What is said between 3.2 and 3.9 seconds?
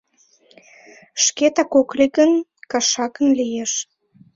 лиеш.